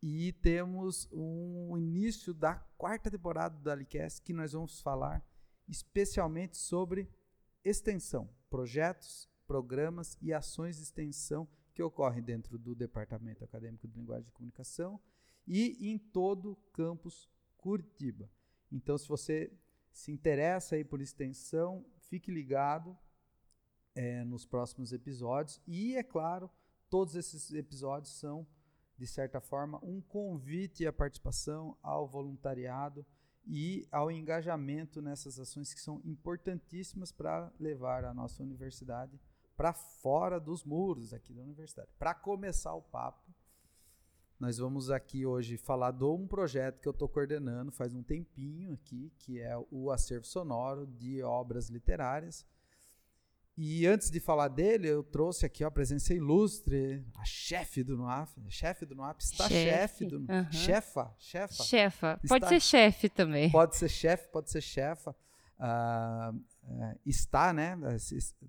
[0.02, 5.22] e temos um início da quarta temporada do Dalicast que nós vamos falar
[5.72, 7.08] especialmente sobre
[7.64, 14.28] extensão, projetos, programas e ações de extensão que ocorrem dentro do Departamento Acadêmico de Linguagem
[14.28, 15.00] e Comunicação
[15.46, 18.30] e em todo o campus Curitiba.
[18.70, 19.52] Então, se você
[19.90, 22.96] se interessa aí por extensão, fique ligado
[23.94, 25.60] é, nos próximos episódios.
[25.66, 26.50] E, é claro,
[26.90, 28.46] todos esses episódios são
[29.02, 33.04] de certa forma, um convite à participação, ao voluntariado
[33.46, 39.20] e ao engajamento nessas ações que são importantíssimas para levar a nossa universidade
[39.56, 41.90] para fora dos muros aqui da universidade.
[41.98, 43.32] Para começar o papo,
[44.38, 48.72] nós vamos aqui hoje falar de um projeto que eu estou coordenando faz um tempinho
[48.72, 52.44] aqui, que é o acervo sonoro de obras literárias
[53.56, 57.96] e antes de falar dele, eu trouxe aqui ó, a presença ilustre, a chefe do
[57.98, 58.28] NUAP.
[58.48, 60.50] Chefe do NUAP está chefe, do uhum.
[60.50, 61.62] Chefa, chefa.
[61.62, 62.20] Chefa.
[62.26, 63.50] Pode ser chefe também.
[63.50, 65.14] Pode ser chefe, pode ser chefa.
[65.58, 67.76] Uh, uh, está, né?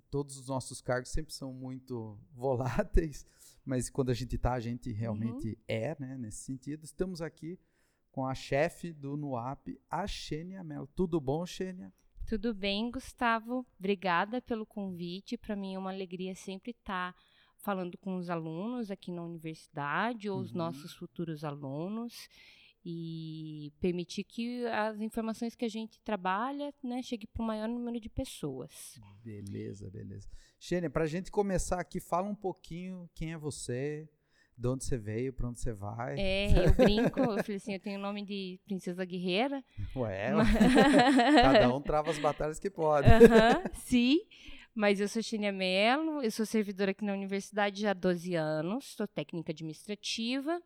[0.09, 3.25] Todos os nossos cargos sempre são muito voláteis,
[3.65, 5.55] mas quando a gente está, a gente realmente uhum.
[5.67, 6.17] é, né?
[6.17, 6.85] Nesse sentido.
[6.85, 7.59] Estamos aqui
[8.09, 10.87] com a chefe do NUAP, a Xênia Mello.
[10.95, 11.91] Tudo bom, Xênia?
[12.27, 13.65] Tudo bem, Gustavo?
[13.77, 15.37] Obrigada pelo convite.
[15.37, 17.19] Para mim é uma alegria sempre estar tá
[17.57, 20.43] falando com os alunos aqui na universidade ou uhum.
[20.43, 22.27] os nossos futuros alunos
[22.85, 27.99] e permitir que as informações que a gente trabalha né, chegue para o maior número
[27.99, 28.99] de pessoas.
[29.23, 30.27] Beleza, beleza.
[30.59, 34.09] Xênia, para a gente começar aqui, fala um pouquinho quem é você,
[34.57, 36.15] de onde você veio, para onde você vai.
[36.17, 39.63] É, eu brinco, eu falei assim, eu tenho o nome de Princesa Guerreira.
[39.95, 40.47] Ué, mas...
[41.41, 43.07] cada um trava as batalhas que pode.
[43.07, 44.19] Uh -huh, sim,
[44.73, 48.95] mas eu sou Xenia Mello, eu sou servidora aqui na universidade já há 12 anos,
[48.95, 50.61] sou técnica administrativa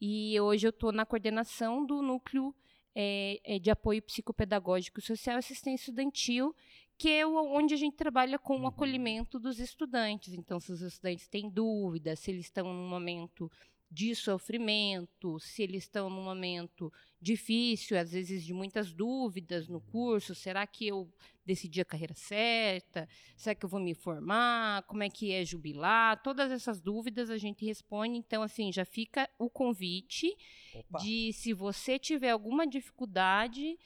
[0.00, 2.54] e hoje eu estou na coordenação do núcleo
[2.94, 6.54] é, de apoio psicopedagógico social e assistência estudantil,
[6.96, 8.66] que é onde a gente trabalha com o uhum.
[8.68, 10.32] acolhimento dos estudantes.
[10.34, 13.50] Então, se os estudantes têm dúvidas, se eles estão num momento
[13.94, 20.34] de sofrimento, se eles estão num momento difícil, às vezes de muitas dúvidas no curso,
[20.34, 21.08] será que eu
[21.46, 23.08] decidi a carreira certa?
[23.36, 24.82] Será que eu vou me formar?
[24.84, 26.20] Como é que é jubilar?
[26.22, 30.34] Todas essas dúvidas a gente responde, então assim, já fica o convite
[30.74, 30.98] Opa.
[30.98, 33.78] de se você tiver alguma dificuldade,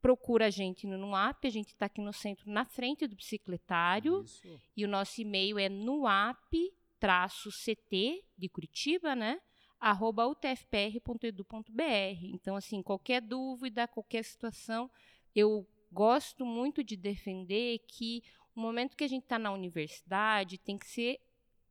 [0.00, 4.22] procura a gente no NUAP, a gente está aqui no centro, na frente do bicicletário,
[4.22, 4.60] Isso.
[4.76, 6.52] e o nosso e-mail é nuap
[7.00, 9.40] ct de Curitiba, né?
[9.80, 12.24] arroba utfpr.edu.br.
[12.24, 14.90] Então, assim, qualquer dúvida, qualquer situação,
[15.34, 18.22] eu gosto muito de defender que
[18.54, 21.20] o momento que a gente está na universidade tem que ser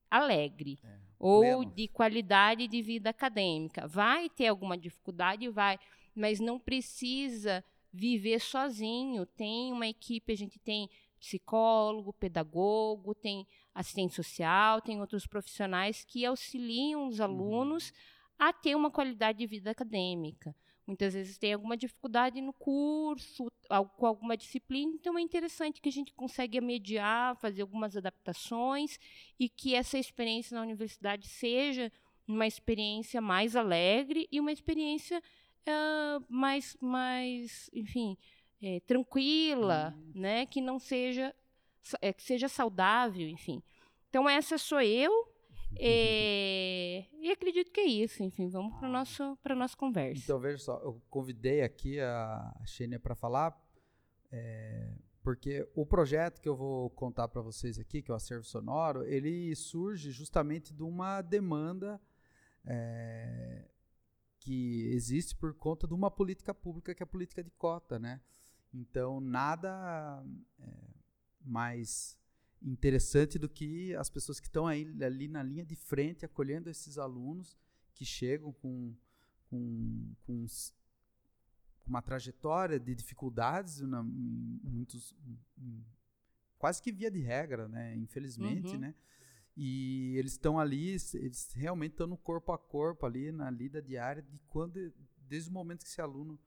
[0.10, 1.66] alegre é, ou pleno.
[1.66, 3.88] de qualidade de vida acadêmica.
[3.88, 5.78] Vai ter alguma dificuldade, vai,
[6.16, 9.26] mas não precisa viver sozinho.
[9.26, 10.90] Tem uma equipe, a gente tem
[11.20, 17.26] psicólogo, pedagogo, tem assistente social, tem outros profissionais que auxiliam os uhum.
[17.26, 17.92] alunos
[18.38, 20.56] a ter uma qualidade de vida acadêmica.
[20.86, 23.52] Muitas vezes tem alguma dificuldade no curso,
[23.98, 28.98] com alguma disciplina, então é interessante que a gente consiga mediar, fazer algumas adaptações
[29.38, 31.92] e que essa experiência na universidade seja
[32.26, 35.22] uma experiência mais alegre e uma experiência
[35.68, 38.18] uh, mais, mais, enfim,
[38.62, 40.12] é, tranquila, uhum.
[40.22, 40.46] né?
[40.46, 41.34] Que não seja,
[42.02, 43.62] é, que seja saudável, enfim.
[44.10, 45.34] Então essa sou eu.
[45.80, 50.24] É, e acredito que é isso, enfim, vamos para nosso para nossa conversa.
[50.24, 53.56] Então veja só, eu convidei aqui a Xênia para falar,
[55.22, 59.04] porque o projeto que eu vou contar para vocês aqui, que é o Acervo Sonoro,
[59.04, 62.00] ele surge justamente de uma demanda
[62.66, 63.66] é,
[64.48, 68.22] que existe por conta de uma política pública que é a política de cota, né?
[68.74, 70.26] Então, nada
[70.58, 70.94] é,
[71.42, 72.18] mais
[72.62, 76.98] interessante do que as pessoas que estão aí, ali na linha de frente acolhendo esses
[76.98, 77.58] alunos
[77.94, 78.96] que chegam com,
[79.50, 80.46] com, com
[81.86, 85.14] uma trajetória de dificuldades, na, muitos,
[86.58, 87.98] quase que via de regra, né?
[87.98, 88.80] Infelizmente, uhum.
[88.80, 88.96] né?
[89.60, 94.22] E eles estão ali, eles realmente estão no corpo a corpo ali na lida diária
[94.22, 96.40] de quando, desde o momento que esse aluno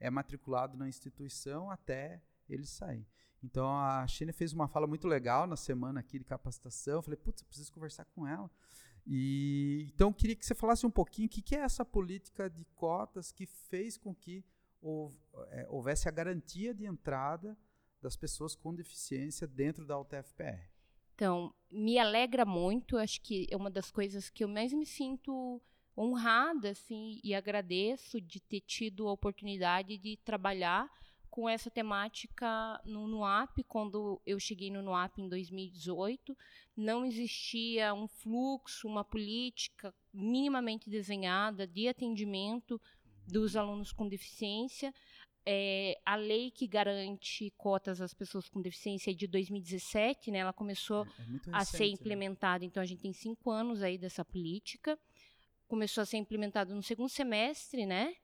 [0.00, 3.06] é matriculado na instituição até ele sair.
[3.40, 6.94] Então a China fez uma fala muito legal na semana aqui de capacitação.
[6.94, 8.50] Eu falei, putz, preciso conversar com ela.
[9.06, 12.64] E então queria que você falasse um pouquinho o que, que é essa política de
[12.74, 14.44] cotas que fez com que
[15.50, 17.56] é, houvesse a garantia de entrada
[18.02, 20.75] das pessoas com deficiência dentro da UTFPR.
[21.16, 25.62] Então, me alegra muito, acho que é uma das coisas que eu mais me sinto
[25.96, 30.86] honrada assim, e agradeço de ter tido a oportunidade de trabalhar
[31.30, 36.36] com essa temática no NUAP, quando eu cheguei no NUAP em 2018,
[36.76, 42.78] não existia um fluxo, uma política minimamente desenhada de atendimento
[43.26, 44.94] dos alunos com deficiência.
[45.48, 50.38] É, a lei que garante cotas às pessoas com deficiência é de 2017, né?
[50.38, 51.90] Ela começou é, é recente, a ser né?
[51.90, 52.66] implementada, né?
[52.66, 54.98] então a gente tem cinco anos aí dessa política.
[55.68, 58.14] Começou a ser implementada no segundo semestre, né?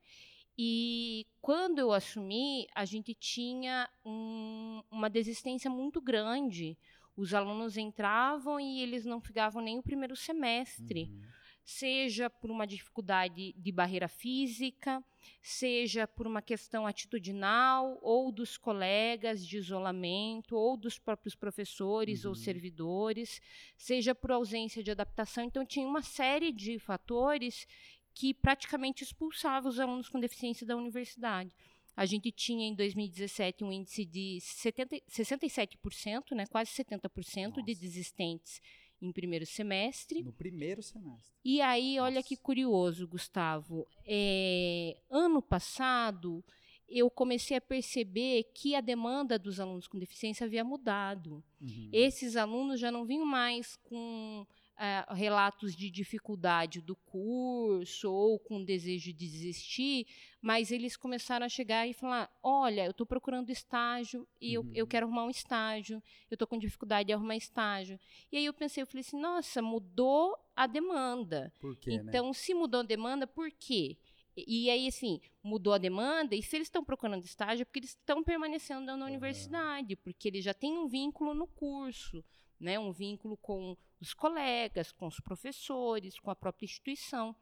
[0.58, 6.76] E quando eu assumi, a gente tinha um, uma desistência muito grande.
[7.16, 11.04] Os alunos entravam e eles não ficavam nem o primeiro semestre.
[11.04, 15.02] Uhum seja por uma dificuldade de barreira física,
[15.40, 22.30] seja por uma questão atitudinal, ou dos colegas de isolamento, ou dos próprios professores uhum.
[22.30, 23.40] ou servidores,
[23.76, 25.44] seja por ausência de adaptação.
[25.44, 27.66] Então, tinha uma série de fatores
[28.14, 31.50] que praticamente expulsavam os alunos com deficiência da universidade.
[31.94, 37.62] A gente tinha em 2017 um índice de 70, 67%, né, quase 70% Nossa.
[37.62, 38.62] de desistentes
[39.02, 40.22] em primeiro semestre.
[40.22, 41.32] No primeiro semestre.
[41.44, 42.28] E aí, olha Nossa.
[42.28, 43.87] que curioso, Gustavo.
[44.06, 46.43] É, ano passado,
[46.88, 51.43] eu comecei a perceber que a demanda dos alunos com deficiência havia mudado.
[51.60, 51.90] Uhum.
[51.93, 54.46] Esses alunos já não vinham mais com
[54.82, 60.06] uh, relatos de dificuldade do curso ou com desejo de desistir,
[60.40, 64.64] mas eles começaram a chegar e falar: olha, eu estou procurando estágio e uhum.
[64.64, 64.88] eu, eu uhum.
[64.88, 67.99] quero arrumar um estágio, eu estou com dificuldade de arrumar estágio.
[68.31, 71.52] E aí eu pensei, eu falei assim: nossa, mudou a demanda.
[71.61, 72.05] Por quê, né?
[72.08, 72.32] então, né?
[72.32, 73.96] se mudou a demanda, por quê?
[74.34, 77.90] E aí, assim, mudou a demanda, e se eles estão procurando estágio, é porque eles
[77.90, 82.25] estão permanecendo na universidade, porque eles já têm um vínculo no curso,
[82.58, 82.79] né?
[82.79, 87.34] um vínculo com os colegas, com os professores, com a própria instituição.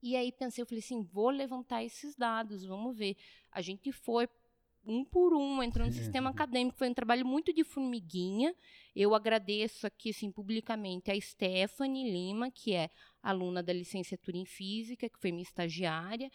[0.00, 3.16] E aí pensei, eu falei assim, vou levantar esses dados, vamos ver.
[3.50, 4.28] A gente foi
[4.84, 8.54] um por um, entrou no sistema acadêmico, foi um trabalho muito de formiguinha.
[8.94, 12.88] Eu agradeço aqui, assim, publicamente a Stephanie Lima, que é
[13.20, 16.30] aluna da licenciatura em Física, que foi minha estagiária,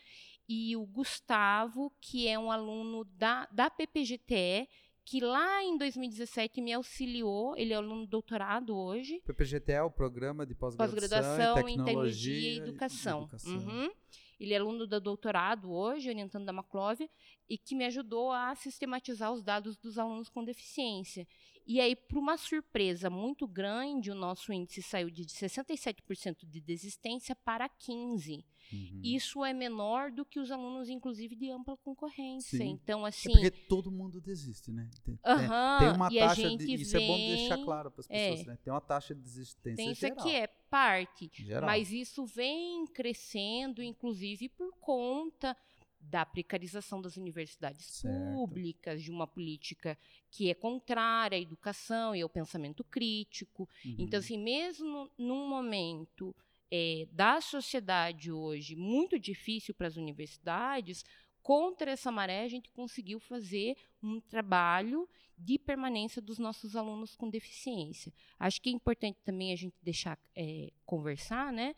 [0.47, 4.69] e o Gustavo, que é um aluno da, da PPGTE,
[5.07, 9.21] que lá em 2017 me auxiliou, ele é aluno doutorado hoje.
[9.25, 13.21] PPGT é o Programa de Pós-Graduação pós em Tecnologia e Educação.
[13.21, 13.53] E educação.
[13.53, 13.91] Uhum.
[14.37, 17.09] Ele é aluno do doutorado hoje, orientando da Maclóvia,
[17.49, 21.25] e que me ajudou a sistematizar os dados dos alunos com deficiência.
[21.65, 27.33] E aí, por uma surpresa muito grande, o nosso índice saiu de 67% de desistência
[27.33, 28.43] para 15%.
[28.71, 29.01] Uhum.
[29.03, 32.57] Isso é menor do que os alunos, inclusive, de ampla concorrência.
[32.57, 32.69] Sim.
[32.69, 33.29] Então, é assim.
[33.29, 34.89] É porque todo mundo desiste, né?
[35.03, 36.57] Tem, tem uma taxa.
[36.57, 38.57] De, isso vem, é bom deixar claro para as pessoas, é, né?
[38.63, 39.77] Tem uma taxa de desistência.
[39.77, 40.19] Tem isso geral.
[40.19, 41.31] aqui, é parte.
[41.33, 41.65] Geral.
[41.67, 45.55] Mas isso vem crescendo, inclusive, por conta
[45.99, 48.33] da precarização das universidades certo.
[48.33, 49.97] públicas, de uma política
[50.29, 53.67] que é contrária à educação e ao pensamento crítico.
[53.79, 54.05] Então, uhum.
[54.07, 56.35] Então, assim, mesmo num momento
[56.71, 61.03] é, da sociedade hoje muito difícil para as universidades,
[61.41, 65.07] contra essa maré, a gente conseguiu fazer um trabalho
[65.37, 68.11] de permanência dos nossos alunos com deficiência.
[68.37, 71.73] Acho que é importante também a gente deixar é, conversar, né?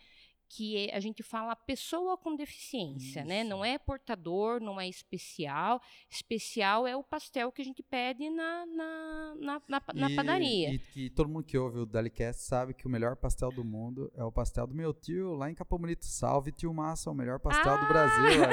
[0.50, 3.29] Que a gente fala pessoa com deficiência, Isso.
[3.29, 3.44] né?
[3.44, 5.79] Não é portador, não é especial.
[6.10, 10.74] Especial é o pastel que a gente pede na, na, na, na, na padaria.
[10.74, 14.12] E, e, todo mundo que ouve o Dalicast sabe que o melhor pastel do mundo
[14.15, 16.06] é o pastel do meu tio lá em Capão Bonito.
[16.06, 17.77] Salve, tio Massa, o melhor pastel ah!
[17.77, 18.44] do Brasil.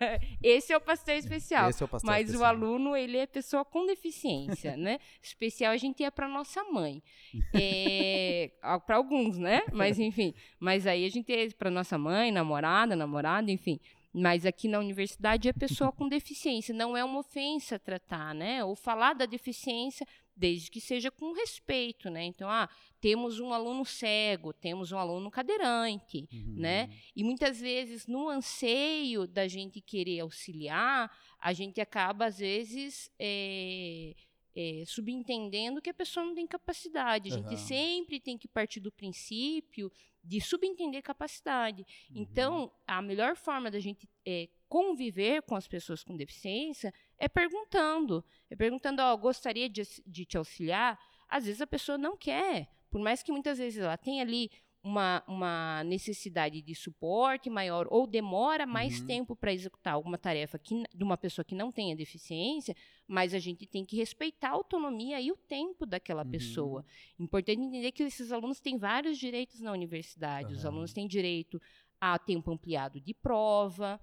[0.00, 1.68] É Esse é o pastel especial.
[1.68, 2.42] Esse é o pastel Mas especial.
[2.42, 4.98] o aluno, ele é pessoa com deficiência, né?
[5.22, 7.02] Especial a gente é para nossa mãe.
[7.52, 8.52] É,
[8.86, 9.60] para alguns, né?
[9.72, 13.78] Mas enfim, mas aí a gente é para nossa mãe, namorada, namorado, enfim.
[14.12, 18.64] Mas aqui na universidade é pessoa com deficiência, não é uma ofensa tratar, né?
[18.64, 22.24] Ou falar da deficiência, desde que seja com respeito, né?
[22.24, 22.68] Então, ah,
[23.00, 26.54] temos um aluno cego, temos um aluno cadeirante, uhum.
[26.56, 26.90] né?
[27.14, 34.16] E muitas vezes no anseio da gente querer auxiliar, a gente acaba às vezes é,
[34.56, 37.28] é, subentendendo que a pessoa não tem capacidade.
[37.32, 37.56] A gente uhum.
[37.56, 39.90] sempre tem que partir do princípio
[40.22, 41.82] de subentender capacidade.
[42.10, 42.22] Uhum.
[42.22, 48.24] Então, a melhor forma da gente é, conviver com as pessoas com deficiência é perguntando.
[48.48, 50.98] É perguntando, ó, oh, gostaria de, de te auxiliar?
[51.28, 52.68] Às vezes a pessoa não quer.
[52.90, 54.50] Por mais que muitas vezes ela tenha ali
[54.82, 59.06] uma, uma necessidade de suporte maior ou demora mais uhum.
[59.06, 62.74] tempo para executar alguma tarefa que, de uma pessoa que não tenha deficiência,
[63.10, 66.30] mas a gente tem que respeitar a autonomia e o tempo daquela uhum.
[66.30, 66.84] pessoa.
[67.18, 70.52] Importante entender que esses alunos têm vários direitos na universidade.
[70.52, 70.58] Uhum.
[70.58, 71.60] Os alunos têm direito
[72.00, 74.00] a tempo ampliado de prova,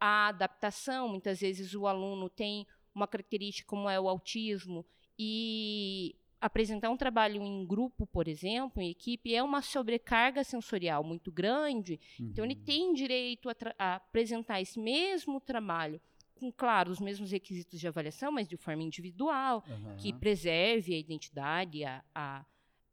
[0.00, 1.06] a adaptação.
[1.06, 4.86] Muitas vezes o aluno tem uma característica como é o autismo
[5.18, 11.30] e apresentar um trabalho em grupo, por exemplo, em equipe, é uma sobrecarga sensorial muito
[11.30, 12.00] grande.
[12.18, 12.28] Uhum.
[12.30, 12.64] Então, ele uhum.
[12.64, 16.00] tem direito a, a, apresentar esse mesmo trabalho
[16.38, 19.96] com, claro, os mesmos requisitos de avaliação, mas de forma individual, uhum.
[19.96, 22.44] que preserve a identidade, a, a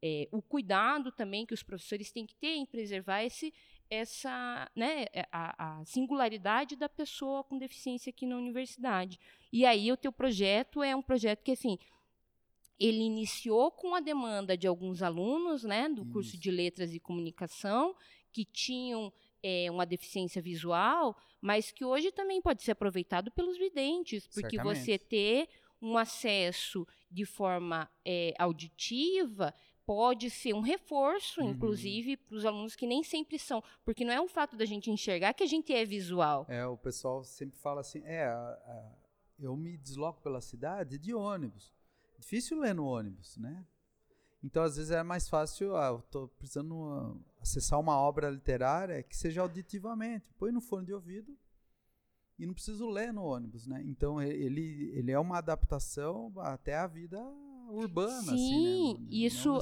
[0.05, 3.53] é, o cuidado também que os professores têm que ter em preservar esse,
[3.89, 9.17] essa, né, é, a, a, singularidade da pessoa com deficiência aqui na universidade.
[9.51, 11.79] E aí o teu projeto é um projeto que, assim,
[12.77, 16.11] ele iniciou com a demanda de alguns alunos né, do Isso.
[16.11, 17.95] curso de Letras e Comunicação,
[18.33, 24.25] que tinham é, uma deficiência visual, mas que hoje também pode ser aproveitado pelos videntes,
[24.27, 24.79] porque Certamente.
[24.79, 25.49] você ter
[25.81, 29.53] um acesso de forma é, auditiva
[29.85, 31.49] pode ser um reforço, uhum.
[31.49, 34.89] inclusive, para os alunos que nem sempre são, porque não é um fato da gente
[34.89, 36.45] enxergar que a gente é visual.
[36.47, 38.91] É, o pessoal sempre fala assim, é, a, a,
[39.37, 41.73] eu me desloco pela cidade de ônibus
[42.23, 43.65] difícil ler no ônibus, né?
[44.43, 49.01] Então, às vezes é mais fácil, ah, eu tô precisando uh, acessar uma obra literária
[49.01, 50.29] que seja auditivamente.
[50.37, 51.37] Põe no fone de ouvido
[52.37, 53.81] e não preciso ler no ônibus, né?
[53.85, 57.19] Então, ele, ele é uma adaptação até a vida
[57.69, 58.99] urbana, Sim, assim, né?
[58.99, 59.59] Não, isso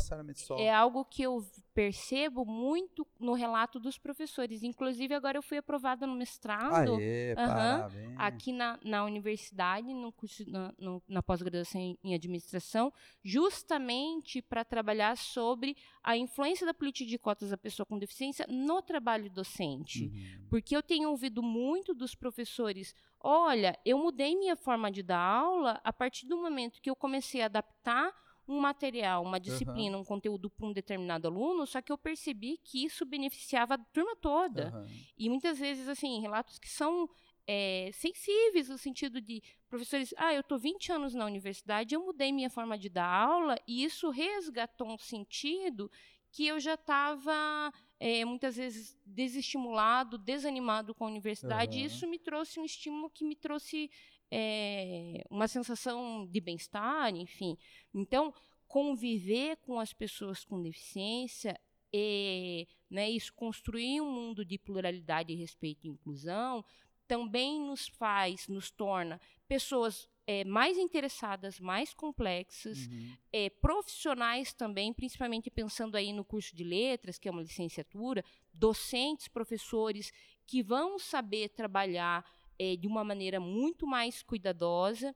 [0.57, 4.63] é algo que eu percebo muito no relato dos professores.
[4.63, 10.43] Inclusive, agora eu fui aprovada no mestrado Aê, uhum, aqui na, na universidade, no curso,
[10.49, 10.73] na,
[11.07, 12.91] na pós-graduação em, em administração,
[13.23, 18.81] justamente para trabalhar sobre a influência da política de cotas da pessoa com deficiência no
[18.81, 20.05] trabalho docente.
[20.05, 20.47] Uhum.
[20.49, 25.79] Porque eu tenho ouvido muito dos professores Olha, eu mudei minha forma de dar aula
[25.83, 28.11] a partir do momento que eu comecei a adaptar
[28.51, 30.03] um material, uma disciplina, uhum.
[30.03, 34.15] um conteúdo para um determinado aluno, só que eu percebi que isso beneficiava a turma
[34.15, 34.71] toda.
[34.73, 34.87] Uhum.
[35.17, 37.09] E muitas vezes, assim, relatos que são
[37.47, 42.31] é, sensíveis no sentido de professores, ah, eu estou 20 anos na universidade, eu mudei
[42.31, 45.89] minha forma de dar aula e isso resgatou um sentido
[46.31, 51.77] que eu já estava é, muitas vezes desestimulado, desanimado com a universidade.
[51.77, 51.83] Uhum.
[51.83, 53.91] E isso me trouxe um estímulo que me trouxe
[54.31, 57.57] é, uma sensação de bem-estar, enfim.
[57.93, 58.33] Então,
[58.67, 61.59] conviver com as pessoas com deficiência
[61.93, 66.63] e né, isso construir um mundo de pluralidade, respeito e inclusão
[67.11, 73.17] também nos faz, nos torna pessoas é, mais interessadas, mais complexas, uhum.
[73.33, 78.23] é, profissionais também, principalmente pensando aí no curso de letras, que é uma licenciatura,
[78.53, 80.13] docentes, professores
[80.47, 82.25] que vão saber trabalhar
[82.61, 85.15] é, de uma maneira muito mais cuidadosa.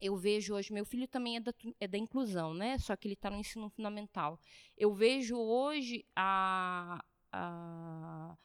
[0.00, 2.78] Eu vejo hoje, meu filho também é da, é da inclusão, né?
[2.78, 4.38] Só que ele está no ensino fundamental.
[4.78, 8.36] Eu vejo hoje a, a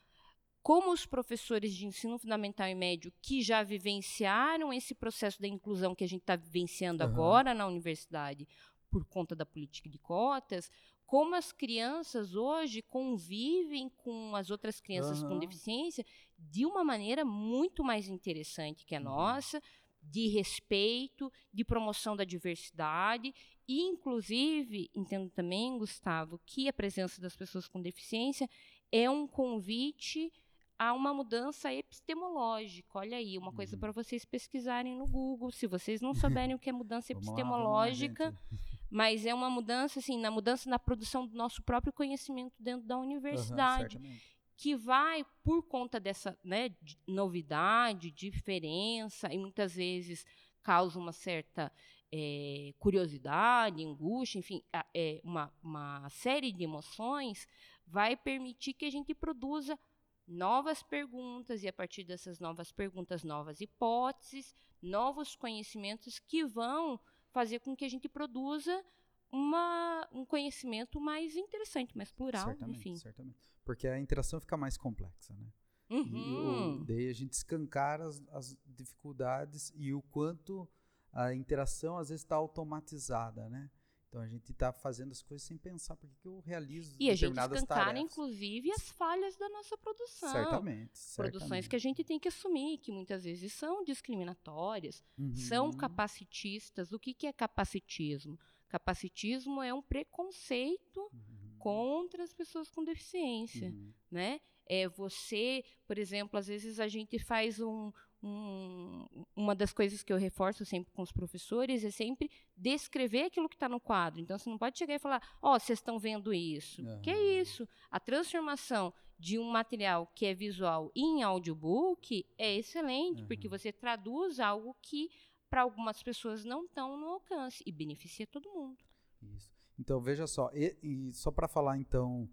[0.60, 5.94] como os professores de ensino fundamental e médio que já vivenciaram esse processo da inclusão
[5.94, 7.08] que a gente está vivenciando uhum.
[7.08, 8.48] agora na universidade
[8.90, 10.68] por conta da política de cotas,
[11.06, 15.28] como as crianças hoje convivem com as outras crianças uhum.
[15.28, 16.04] com deficiência
[16.38, 19.04] de uma maneira muito mais interessante que a uhum.
[19.04, 19.60] nossa,
[20.02, 23.34] de respeito, de promoção da diversidade
[23.66, 28.48] e, inclusive, entendo também, Gustavo, que a presença das pessoas com deficiência
[28.92, 30.32] é um convite
[30.78, 32.98] há uma mudança epistemológica.
[32.98, 33.80] Olha aí, uma coisa uhum.
[33.80, 38.34] para vocês pesquisarem no Google, se vocês não souberem o que é mudança epistemológica, lá,
[38.90, 42.96] mas é uma mudança assim, na mudança na produção do nosso próprio conhecimento dentro da
[42.96, 43.96] universidade.
[43.96, 44.16] Uhum,
[44.56, 46.74] que vai por conta dessa né,
[47.06, 50.24] novidade, diferença e muitas vezes
[50.62, 51.70] causa uma certa
[52.10, 54.62] é, curiosidade, angústia, enfim,
[54.94, 57.46] é, uma, uma série de emoções,
[57.86, 59.78] vai permitir que a gente produza
[60.26, 66.98] novas perguntas e a partir dessas novas perguntas, novas hipóteses, novos conhecimentos que vão
[67.30, 68.84] fazer com que a gente produza
[69.30, 72.96] uma, um conhecimento mais interessante, mais plural, certamente, enfim.
[72.96, 73.38] Certamente.
[73.66, 75.52] Porque a interação fica mais complexa, né?
[75.90, 76.78] Uhum.
[76.78, 80.66] E o, daí a gente escancara as, as dificuldades e o quanto
[81.12, 83.70] a interação às vezes está automatizada, né?
[84.08, 87.14] Então a gente está fazendo as coisas sem pensar porque que eu realizo e a
[87.14, 88.12] gente determinadas escancara, tarefas.
[88.12, 90.30] inclusive, as falhas da nossa produção.
[90.32, 90.90] Certamente.
[90.90, 91.68] Produções certamente.
[91.68, 95.02] que a gente tem que assumir, que muitas vezes são discriminatórias,
[95.34, 95.76] são Uhum.
[95.76, 96.92] capacitistas.
[96.92, 98.38] O que, que é capacitismo?
[98.68, 101.35] Capacitismo é um preconceito Uhum.
[101.66, 103.92] Contra as pessoas com deficiência, Uhum.
[104.10, 104.40] né?
[104.68, 107.92] É você, por exemplo, às vezes a gente faz um,
[108.22, 113.48] um- uma das coisas que eu reforço sempre com os professores é sempre descrever aquilo
[113.48, 114.20] que está no quadro.
[114.20, 116.82] Então você não pode chegar e falar, ó, vocês estão vendo isso?
[117.02, 117.68] Que é isso?
[117.90, 123.56] A transformação de um material que é visual em audiobook é excelente, porque Aham.
[123.58, 125.10] você traduz algo que
[125.48, 128.84] para algumas pessoas não estão no alcance e beneficia todo mundo.
[129.22, 129.55] Isso.
[129.78, 132.28] Então, veja só, e, e só para falar então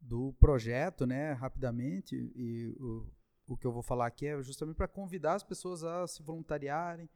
[0.00, 3.06] do projeto, né, rapidamente, e o,
[3.46, 7.08] o que eu vou falar aqui é justamente para convidar as pessoas a se voluntariarem,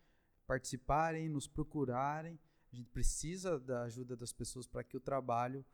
[0.46, 2.38] participarem, nos procurarem.
[2.72, 5.64] A gente precisa da ajuda das pessoas para que o trabalho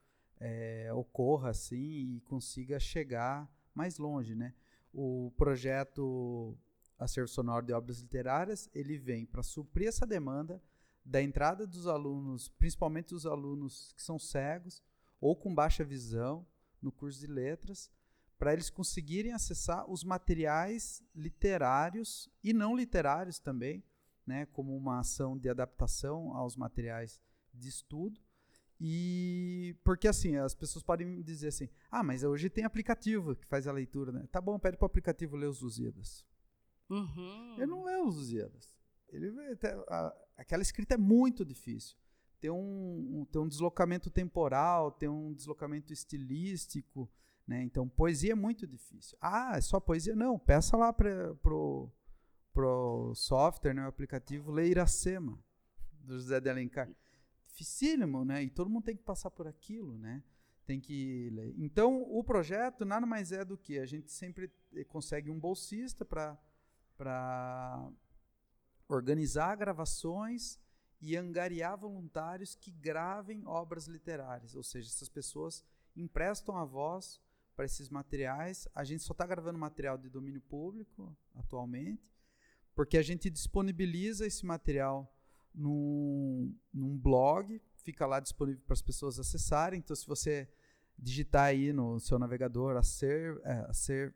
[0.40, 4.52] eh, ocorra assim e consiga chegar mais longe, né?
[4.92, 6.56] O projeto
[6.98, 10.60] Acervo Sonoro de Obras Literárias, ele vem para suprir essa demanda
[11.08, 14.82] da entrada dos alunos, principalmente os alunos que são cegos
[15.20, 16.46] ou com baixa visão
[16.82, 17.90] no curso de letras,
[18.38, 23.82] para eles conseguirem acessar os materiais literários e não literários também,
[24.26, 27.20] né, como uma ação de adaptação aos materiais
[27.54, 28.20] de estudo.
[28.80, 33.66] E porque assim, as pessoas podem dizer assim: "Ah, mas hoje tem aplicativo que faz
[33.66, 34.28] a leitura, né?
[34.30, 36.24] Tá bom, pede para o aplicativo ler os Lusíadas".
[36.88, 37.54] Uhum.
[37.56, 38.70] Ele não lê os Lusíadas.
[39.08, 41.96] Ele vê, até- a- aquela escrita é muito difícil.
[42.40, 47.10] Tem um, um- tem um deslocamento temporal, tem um deslocamento estilístico,
[47.46, 47.62] né?
[47.62, 49.18] Então, poesia é muito difícil.
[49.20, 50.14] Ah, é só poesia?
[50.14, 51.90] Não, peça lá para pro,
[52.52, 55.38] pro software, né, o aplicativo, ler Iracema,
[56.00, 56.88] do José de Alencar.
[57.48, 58.42] Dificílimo, né?
[58.44, 60.22] E todo mundo tem que passar por aquilo, né?
[60.64, 61.54] Tem que ler.
[61.58, 66.04] Então, o projeto nada mais é do que a gente sempre eh, consegue um bolsista
[66.04, 66.38] para
[68.88, 70.58] organizar gravações
[71.00, 77.20] e angariar voluntários que gravem obras literárias, ou seja, essas pessoas emprestam a voz
[77.54, 78.66] para esses materiais.
[78.74, 82.10] A gente só está gravando material de domínio público atualmente,
[82.74, 85.12] porque a gente disponibiliza esse material
[85.54, 89.78] num, num blog, fica lá disponível para as pessoas acessarem.
[89.78, 90.48] Então, se você
[90.96, 94.14] digitar aí no seu navegador acer, é, acer,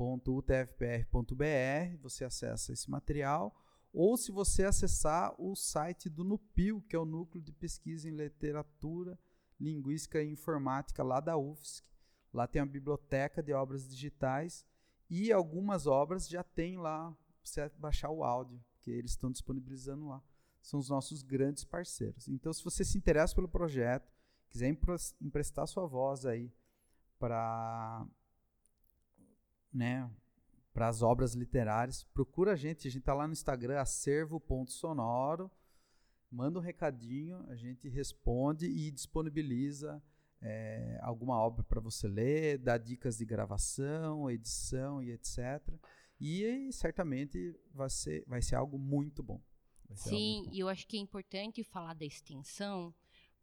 [0.00, 3.54] acervosonoro.curitiba.utfpr.br, você acessa esse material.
[3.92, 8.16] Ou se você acessar o site do NUPIL, que é o Núcleo de Pesquisa em
[8.16, 9.18] Literatura,
[9.58, 11.82] Linguística e Informática lá da UFSC.
[12.32, 14.64] Lá tem a biblioteca de obras digitais
[15.08, 20.22] e algumas obras já tem lá você baixar o áudio, que eles estão disponibilizando lá.
[20.62, 22.28] São os nossos grandes parceiros.
[22.28, 24.12] Então, se você se interessa pelo projeto,
[24.48, 26.52] quiser empres- emprestar sua voz aí
[27.18, 28.06] para
[29.72, 30.10] né,
[30.72, 35.50] para as obras literárias, procura a gente, a gente tá lá no Instagram acervo.sonoro,
[36.30, 40.02] manda um recadinho, a gente responde e disponibiliza
[40.40, 45.60] eh, alguma obra para você ler, dá dicas de gravação, edição e etc.
[46.20, 49.40] E certamente vai ser, vai ser algo muito bom.
[49.94, 52.94] Sim, e eu acho que é importante falar da extensão,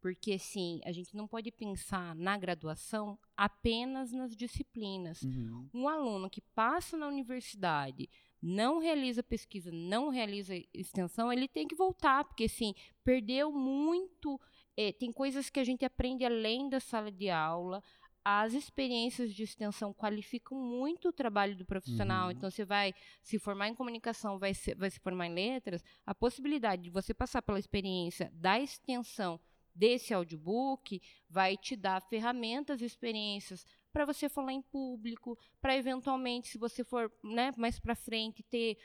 [0.08, 5.20] porque assim, a gente não pode pensar na graduação apenas nas disciplinas.
[5.22, 5.68] Uhum.
[5.74, 8.08] Um aluno que passa na universidade,
[8.40, 14.40] não realiza pesquisa, não realiza extensão, ele tem que voltar, porque assim, perdeu muito.
[14.78, 17.82] eh, tem coisas que a gente aprende além da sala de aula.
[18.24, 22.26] As experiências de extensão qualificam muito o trabalho do profissional.
[22.26, 22.32] Uhum.
[22.32, 25.82] Então, você vai se formar em comunicação, vai se, vai se formar em letras.
[26.04, 29.40] A possibilidade de você passar pela experiência da extensão
[29.78, 36.48] desse audiobook vai te dar ferramentas e experiências para você falar em público, para eventualmente,
[36.48, 38.76] se você for né, mais para frente, ter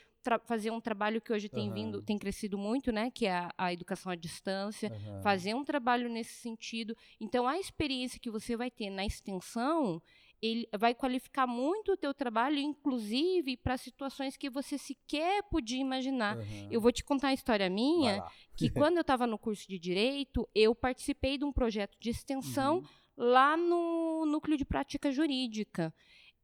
[0.46, 1.74] fazer um trabalho que hoje tem Aham.
[1.74, 5.20] vindo, tem crescido muito, né, que é a, a educação à distância, Aham.
[5.22, 6.96] fazer um trabalho nesse sentido.
[7.20, 10.00] Então, a experiência que você vai ter na extensão,
[10.44, 16.36] ele vai qualificar muito o teu trabalho, inclusive para situações que você sequer podia imaginar.
[16.36, 16.68] Aham.
[16.70, 18.22] Eu vou te contar uma história minha,
[18.56, 22.76] que quando eu estava no curso de Direito, eu participei de um projeto de extensão
[22.78, 22.84] Uhum.
[23.16, 25.94] lá no núcleo de prática jurídica.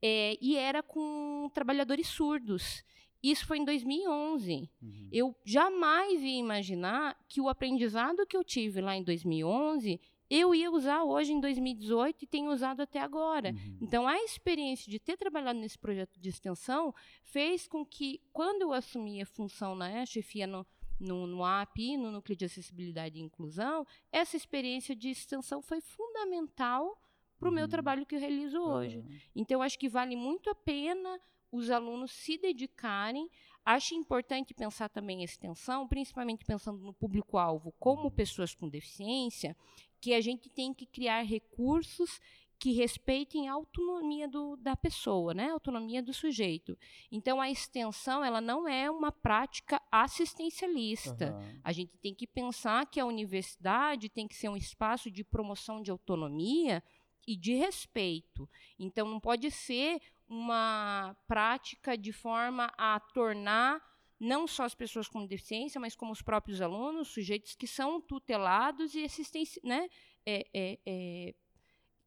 [0.02, 2.82] É, e era com trabalhadores surdos.
[3.22, 4.70] Isso foi em 2011.
[4.80, 5.08] Uhum.
[5.12, 10.70] Eu jamais ia imaginar que o aprendizado que eu tive lá em 2011 eu ia
[10.70, 13.50] usar hoje em 2018 e tenho usado até agora.
[13.50, 13.78] Uhum.
[13.80, 18.72] Então, a experiência de ter trabalhado nesse projeto de extensão fez com que, quando eu
[18.72, 20.64] assumi a função na chefia no,
[21.00, 26.96] no, no API, no Núcleo de Acessibilidade e Inclusão, essa experiência de extensão foi fundamental
[27.38, 27.70] para o meu Uhum.
[27.70, 28.98] trabalho que eu realizo hoje.
[28.98, 29.08] Aham.
[29.34, 31.20] Então, acho que vale muito a pena
[31.52, 33.28] os alunos se dedicarem.
[33.64, 39.56] Acho importante pensar também a extensão, principalmente pensando no público-alvo como pessoas com deficiência,
[40.00, 42.20] que a gente tem que criar recursos
[42.60, 45.48] que respeitem a autonomia do, da pessoa, né?
[45.48, 46.76] a autonomia do sujeito.
[47.10, 51.30] Então, a extensão ela não é uma prática assistencialista.
[51.30, 51.60] Aham.
[51.64, 55.80] A gente tem que pensar que a universidade tem que ser um espaço de promoção
[55.80, 56.84] de autonomia
[57.26, 58.46] e de respeito.
[58.78, 63.89] Então, não pode ser uma prática de forma a tornar
[64.20, 68.94] não só as pessoas com deficiência, mas como os próprios alunos, sujeitos que são tutelados
[68.94, 69.88] e assistência, né,
[70.26, 71.34] é, é, é,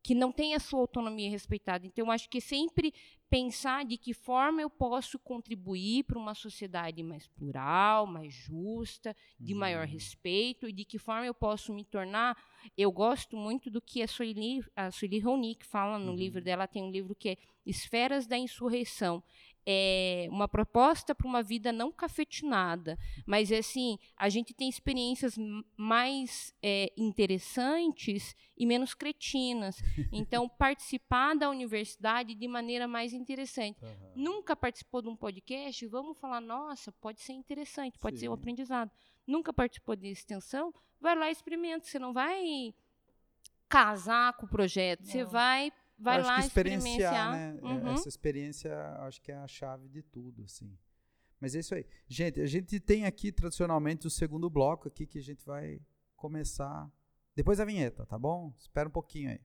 [0.03, 1.87] que não têm a sua autonomia respeitada.
[1.87, 2.93] Então, acho que sempre
[3.29, 9.55] pensar de que forma eu posso contribuir para uma sociedade mais plural, mais justa, de
[9.55, 12.37] maior respeito, e de que forma eu posso me tornar.
[12.77, 16.67] Eu gosto muito do que a Sueli, a Sueli Ronick fala no livro dela, ela
[16.67, 19.23] tem um livro que é Esferas da Insurreição.
[19.65, 25.35] É uma proposta para uma vida não cafetinada, mas é assim a gente tem experiências
[25.77, 29.81] mais é, interessantes e menos cretinas.
[30.11, 33.83] Então participar da universidade de maneira mais interessante.
[33.83, 34.11] Aham.
[34.15, 35.85] Nunca participou de um podcast?
[35.87, 38.39] Vamos falar, nossa, pode ser interessante, pode ser um Sim.
[38.39, 38.91] aprendizado.
[39.25, 40.73] Nunca participou de extensão?
[40.99, 41.85] Vai lá e experimenta.
[41.85, 42.73] Você não vai
[43.67, 45.31] casar com o projeto, você Não.
[45.31, 47.31] vai, vai Eu acho lá que experienciar, experienciar.
[47.31, 47.59] né?
[47.61, 47.93] Uhum.
[47.93, 50.77] Essa experiência, acho que é a chave de tudo, assim.
[51.39, 51.85] Mas é isso aí.
[52.07, 55.81] Gente, a gente tem aqui tradicionalmente o segundo bloco aqui que a gente vai
[56.15, 56.89] começar
[57.35, 58.53] depois da vinheta, tá bom?
[58.57, 59.41] Espera um pouquinho aí.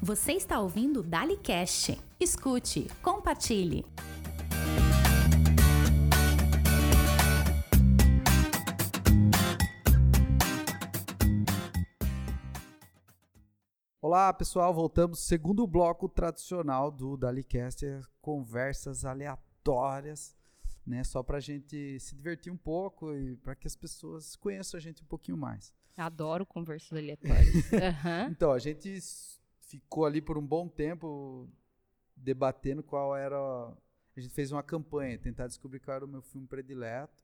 [0.00, 1.98] Você está ouvindo o DaliCast.
[2.20, 3.84] Escute, compartilhe.
[14.08, 15.20] Olá, pessoal, voltamos.
[15.20, 20.34] Segundo bloco tradicional do DaliCast, é conversas aleatórias,
[20.86, 21.04] né?
[21.04, 25.02] Só pra gente se divertir um pouco e para que as pessoas conheçam a gente
[25.02, 25.74] um pouquinho mais.
[25.94, 27.54] Adoro conversas aleatórias.
[27.70, 28.28] Aham.
[28.30, 28.98] Então, a gente
[29.60, 31.46] ficou ali por um bom tempo
[32.16, 33.36] debatendo qual era.
[33.36, 37.22] A gente fez uma campanha, tentar descobrir qual era o meu filme predileto.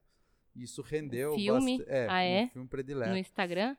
[0.54, 1.34] E isso rendeu.
[1.34, 1.78] Filme?
[1.78, 2.48] bast- É, Ah, um é?
[2.48, 3.16] filme No predileto.
[3.16, 3.74] Instagram?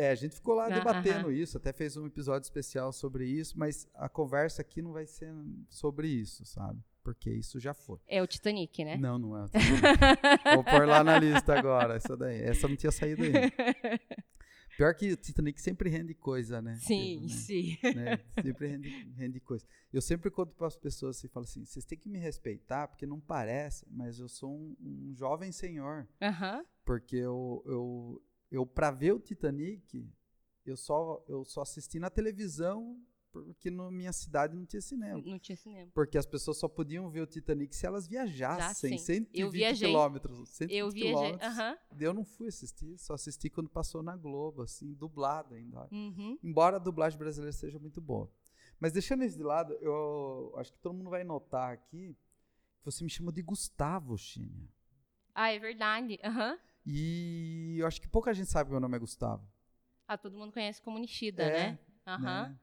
[0.00, 1.32] É, a gente ficou lá Ah, debatendo aham.
[1.32, 5.34] isso, até fez um episódio especial sobre isso, mas a conversa aqui não vai ser
[5.68, 6.80] sobre isso, sabe?
[7.02, 7.98] Porque isso já foi.
[8.06, 8.96] É o Titanic, né?
[8.96, 9.42] Não, não é.
[9.44, 10.44] o Titanic.
[10.54, 12.40] Vou pôr lá na lista agora, essa daí.
[12.42, 13.40] Essa não tinha saído ainda.
[14.76, 16.76] Pior que o Titanic sempre rende coisa, né?
[16.76, 17.28] Sim, Tipo, né?
[17.34, 17.78] sim.
[17.96, 18.20] né?
[18.40, 19.66] Sempre rende, rende coisa.
[19.92, 23.04] Eu sempre conto para as pessoas assim, falo assim, vocês têm que me respeitar, porque
[23.04, 26.06] não parece, mas eu sou um, um jovem senhor.
[26.22, 26.64] Aham.
[26.84, 30.08] Porque eu, eu, eu para ver o Titanic,
[30.64, 35.22] eu só, eu só assisti na televisão, porque na minha cidade não tinha cinema.
[35.24, 35.90] Não tinha cinema.
[35.94, 39.04] Porque as pessoas só podiam ver o Titanic se elas viajassem Já, sim.
[39.04, 39.88] 120 Eu viajei.
[39.88, 40.48] quilômetros.
[40.48, 41.12] 120 Eu viajei.
[41.14, 41.50] quilômetros.
[41.58, 41.78] Aham.
[42.00, 45.88] Eu não fui assistir, só assisti quando passou na Globo, assim, dublado ainda.
[45.92, 46.38] Uhum.
[46.42, 48.30] Embora a dublagem brasileira seja muito boa.
[48.80, 52.16] Mas deixando isso de lado, eu acho que todo mundo vai notar aqui
[52.78, 54.68] que você me chamou de Gustavo, China.
[55.34, 56.18] Ah, é verdade.
[56.24, 56.58] Aham.
[56.90, 59.46] E eu acho que pouca gente sabe que meu nome é Gustavo.
[60.06, 61.78] Ah, todo mundo conhece como Nishida, É, né?
[62.06, 62.48] Aham.
[62.48, 62.58] né?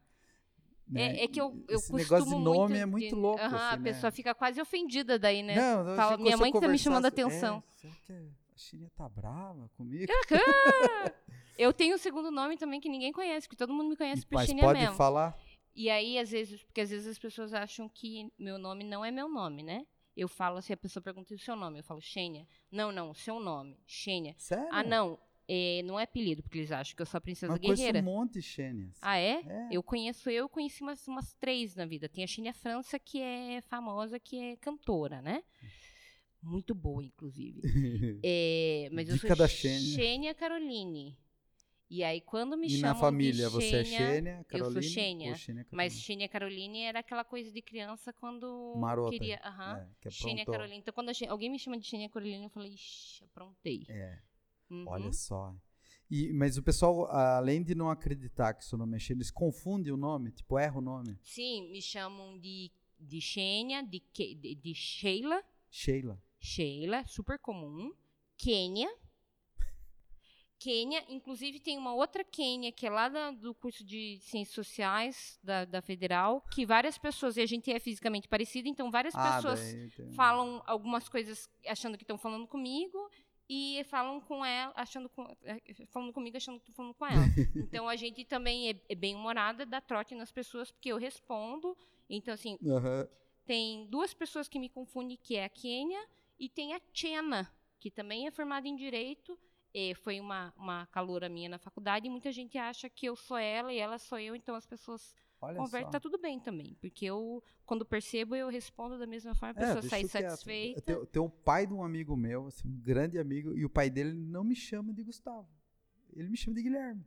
[0.87, 1.01] Né?
[1.17, 3.73] É, é que eu, eu Esse negócio de nome muito é muito louco, Aham, assim,
[3.73, 3.83] a né?
[3.83, 5.55] pessoa fica quase ofendida daí, né?
[5.55, 7.63] Não, eu Fala, minha mãe eu que tá me chamando a conversasse- atenção.
[7.67, 10.11] É, será que a China tá brava comigo?
[11.57, 14.35] Eu tenho um segundo nome também que ninguém conhece, que todo mundo me conhece por
[14.35, 14.95] Mas Xenia pode mesmo.
[14.95, 15.37] falar?
[15.73, 19.09] E aí, às vezes, porque às vezes as pessoas acham que meu nome não é
[19.11, 19.85] meu nome, né?
[20.15, 22.47] Eu falo, se a pessoa pergunta o seu nome, eu falo Xênia.
[22.71, 24.33] Não, não, o seu nome, Xênia.
[24.37, 24.67] Sério?
[24.71, 27.61] Ah, não, é, não é apelido, porque eles acham que eu sou a princesa Mas
[27.61, 27.99] conheço guerreira.
[27.99, 28.97] um monte de Xênias.
[29.01, 29.41] Ah, é?
[29.45, 29.67] É.
[29.71, 32.07] Eu conheço, eu conheci umas, umas três na vida.
[32.09, 35.43] Tem a Xênia França, que é famosa, que é cantora, né?
[36.41, 37.61] Muito boa, inclusive.
[38.23, 39.95] É, mas eu Dica sou da Xênia.
[39.95, 41.17] Xênia Caroline.
[41.89, 44.83] E aí, quando me e chamam na família, de você é Xênia, Xênia, Caroline?
[44.83, 45.93] Xênia, ou Xênia Mas?
[45.93, 49.11] Xênia Caroline era aquela coisa de criança quando Marota.
[49.11, 49.39] queria.
[49.43, 49.77] Aham.
[49.77, 50.45] É, que Xênia.
[50.45, 50.77] Caroline.
[50.77, 53.83] Então, quando alguém me chama de Xênia Caroline, eu falei, ixi, aprontei.
[53.87, 54.19] É,
[54.69, 54.83] Uhum.
[54.87, 55.55] olha só.
[56.09, 59.93] E, mas o pessoal, além de não acreditar que seu nome é Xênia, eles confundem
[59.93, 61.17] o nome, tipo, erra o nome.
[61.21, 65.43] Sim, me chamam de, de Xênia, de, de, de Sheila.
[65.69, 66.19] Sheila.
[66.39, 67.93] Sheila, super comum.
[68.37, 68.89] Quênia.
[70.59, 75.39] Quênia, inclusive tem uma outra Quênia que é lá da- do curso de Ciências Sociais
[75.43, 79.35] da, da Federal, que várias pessoas, e a gente é fisicamente parecido, então várias Ah,
[79.35, 79.59] pessoas
[79.95, 82.97] tem- falam algumas coisas achando que estão falando comigo
[83.49, 87.13] e falam com ela, achando com, eh, falando comigo achando que estão falando com ela.
[87.83, 91.77] então a gente também é, é bem humorada, dá trote nas pessoas porque eu respondo.
[92.09, 92.57] Então assim,
[93.45, 96.03] tem duas pessoas que me confundem, que é a Kênia
[96.39, 99.37] e tem a Chena, que também é formada em Direito.
[99.77, 103.35] E foi uma, uma caloura minha na faculdade e muita gente acha que eu sou
[103.37, 105.91] ela e ela sou eu, então as pessoas Olha conversam, só.
[105.91, 106.77] tá tudo bem também.
[106.79, 110.81] Porque eu, quando percebo, eu respondo da mesma forma, a É, pessoa deixa sai satisfeita.
[110.81, 113.89] Tem, tem o pai de um amigo meu, assim, um grande amigo, e o pai
[113.89, 115.49] dele não me chama de Gustavo.
[116.13, 117.05] Ele me chama de Guilherme.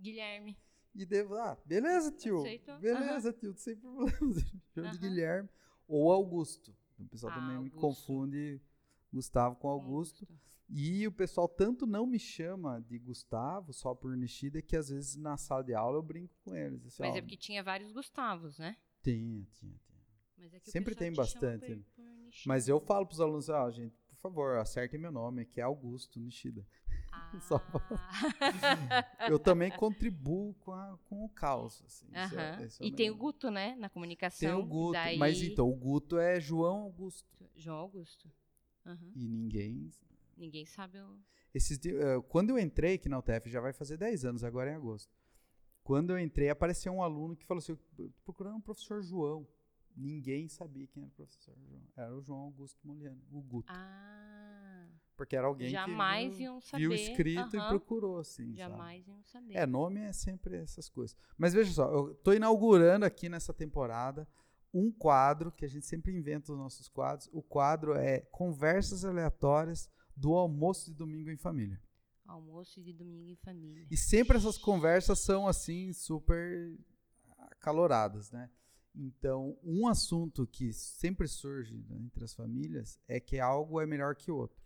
[0.00, 0.56] Guilherme.
[0.94, 2.38] E devo, ah, beleza, tio.
[2.42, 2.78] Aceitou?
[2.78, 4.36] Beleza, tio, sem problemas.
[4.52, 4.98] Me chama de Aham.
[4.98, 5.48] Guilherme.
[5.88, 6.72] Ou Augusto.
[6.96, 7.80] O pessoal Ah, também me Augusto.
[7.80, 8.60] confunde
[9.12, 10.24] Gustavo com Augusto.
[10.68, 15.14] E o pessoal tanto não me chama de Gustavo, só por Nishida, que às vezes
[15.16, 16.84] na sala de aula eu brinco com eles.
[16.86, 18.76] assim, Mas ó, é porque tinha vários Gustavos, né?
[19.02, 20.04] Tinha, tinha, tinha.
[20.52, 21.66] É Sempre tem te bastante.
[21.76, 22.04] por- por.
[22.46, 26.18] Mas eu falo pros alunos, ó, gente, por favor, acertem meu nome, que é Augusto
[26.18, 26.66] Nishida.
[27.42, 27.60] Só
[28.40, 29.28] Ah.
[29.28, 31.82] Eu também contribuo com, a- com o caos.
[31.86, 33.76] Assim, isso é- isso é E tem o Guto, né?
[33.76, 34.48] Na comunicação.
[34.48, 37.26] Tem o Guto, daí- mas então, o Guto é João Augusto.
[37.54, 38.30] João Augusto.
[39.14, 39.90] E ninguém.
[40.36, 41.18] Ninguém sabe o.
[41.54, 44.74] Esses, eh, quando eu entrei aqui na UTF, já vai fazer 10 anos, agora em
[44.74, 45.12] agosto.
[45.82, 49.46] Quando eu entrei, apareceu um aluno que falou assim: "Eu tô procurando um professor João.
[49.96, 51.82] Ninguém sabia quem era o professor João.
[51.96, 53.72] Era o João Augusto Moliano, o Guto.
[53.72, 54.88] Ah.
[55.16, 56.82] Porque era alguém Jamais que viu, iam saber.
[56.82, 57.68] viu escrito e aham.
[57.68, 58.46] procurou, assim.
[58.46, 58.56] sabe?
[58.56, 59.54] Jamais iam saber.
[59.54, 61.16] É, nome é sempre essas coisas.
[61.38, 64.26] Mas veja só, eu tô inaugurando aqui nessa temporada
[64.72, 67.28] um quadro que a gente sempre inventa os nossos quadros.
[67.32, 71.80] O quadro é Conversas Aleatórias do Almoço de Domingo em Família.
[72.26, 73.86] Almoço de domingo em família.
[73.90, 76.74] E sempre essas conversas são assim super
[77.38, 78.50] acaloradas, né?
[78.94, 84.14] Então, um assunto que sempre surge né, entre as famílias é que algo é melhor
[84.14, 84.64] que o outro.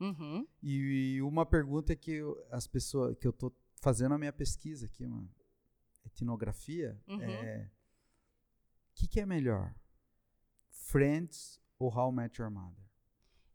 [0.00, 0.44] Uhum.
[0.60, 5.04] E uma pergunta que eu- as pessoas que eu tô fazendo a minha pesquisa aqui,
[5.06, 5.28] uma
[6.04, 7.20] etnografia, Uhum.
[7.22, 7.70] é
[8.90, 9.72] o que, que é melhor?
[10.70, 12.84] Friends ou How I Met Your Mother?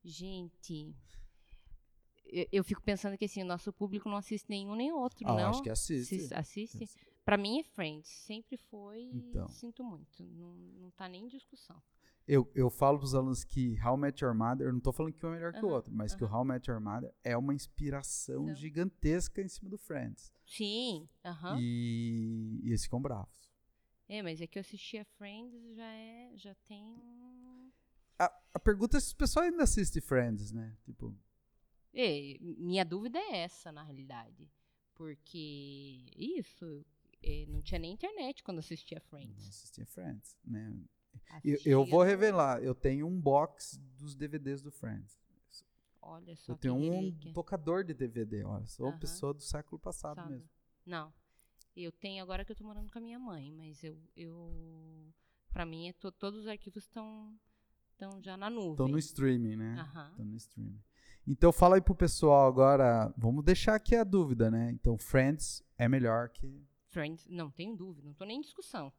[0.10, 0.96] Gente.
[2.26, 5.34] Eu, eu fico pensando que assim, o nosso público não assiste nenhum nem outro, Ah,
[5.34, 5.50] não?
[5.50, 6.16] acho que assiste.
[6.16, 6.90] Assis- assiste?
[7.24, 8.08] Pra mim é Friends.
[8.08, 9.02] Sempre foi.
[9.04, 9.48] e Então.
[9.50, 10.24] Sinto muito.
[10.24, 11.82] Não, não tá nem em discussão.
[12.28, 15.26] Eu, eu falo pros alunos que How Met Your Mother, eu não tô falando que
[15.26, 17.54] um é melhor que o outro, mas que o How Met Your Mother é uma
[17.54, 18.56] inspiração Então.
[18.56, 20.34] gigantesca em cima do Friends.
[20.46, 21.08] Sim.
[21.24, 21.58] Aham.
[21.60, 23.50] E, e eles ficam bravos.
[24.10, 26.32] É, mas é que eu assistia Friends já é.
[26.36, 26.84] Já tem.
[28.20, 30.76] A, a pergunta é se o pessoal ainda assiste Friends, né?
[30.84, 31.16] Tipo,
[31.94, 34.50] É, minha dúvida é essa, na realidade.
[34.96, 36.06] Porque.
[36.16, 36.86] Isso.
[37.22, 39.48] é, não tinha nem internet quando assistia não Friends.
[39.48, 40.76] assistia Friends, né?
[41.44, 45.20] Eu, eu vou revelar, eu tenho um box dos DVDs do Friends.
[46.02, 46.54] Olha só.
[46.54, 50.34] Eu tenho um tocador de DVD, olha, sou pessoa do século passado Sabe?
[50.34, 50.50] mesmo.
[50.86, 51.14] Não.
[51.76, 53.98] Eu tenho agora que eu tô morando com a minha mãe, mas eu.
[54.16, 55.14] eu
[55.52, 57.38] para mim, é to- todos os arquivos estão
[57.98, 58.72] estão já na nuvem.
[58.72, 59.90] Estão no streaming, né?
[60.12, 60.80] Estão no streaming.
[61.28, 64.72] Então fala aí pro pessoal agora, vamos deixar aqui a dúvida, né?
[64.72, 66.64] Então Friends é melhor que...
[66.90, 68.94] Friends, não tenho dúvida, não tô nem em discussão.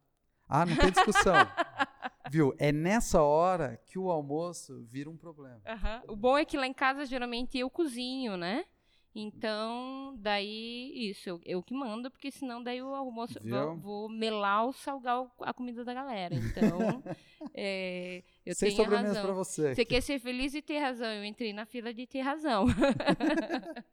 [0.47, 1.33] Ah, não tem discussão.
[2.29, 2.53] Viu?
[2.59, 5.61] É nessa hora que o almoço vira um problema.
[5.65, 6.03] Aham.
[6.07, 8.65] O bom é que lá em casa geralmente eu cozinho, né?
[9.13, 14.65] Então, daí, isso, eu, eu que mando, porque senão daí o almoço vou, vou melar
[14.65, 16.35] ou salgar a comida da galera.
[16.35, 17.03] Então,
[17.53, 19.23] é, eu Sem tenho razão.
[19.23, 19.75] pra você.
[19.75, 21.07] Você quer ser feliz e ter razão.
[21.07, 22.65] Eu entrei na fila de ter razão.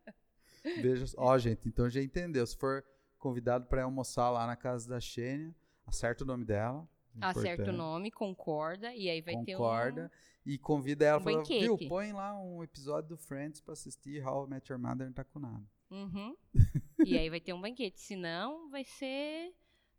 [0.83, 2.47] Veja, ó, gente, então já entendeu.
[2.47, 2.85] Se for
[3.19, 5.55] convidado para almoçar lá na casa da Xênia,
[5.87, 6.89] acerta o nome dela.
[7.21, 10.11] Acerta o nome, concorda, e aí vai Concorda.
[10.45, 11.89] ter E convida ela um fala, viu, banquete.
[11.89, 15.25] põe lá um episódio do Friends pra assistir How I Met Your Mother não tá
[15.25, 15.65] com nada.
[15.91, 16.03] um.
[16.03, 16.37] Uhum.
[17.07, 17.99] e aí vai ter um banquete.
[18.01, 19.55] Senão, vai ser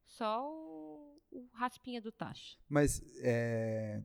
[0.05, 2.57] só o, o raspinha do tacho.
[2.69, 3.99] Mas, é,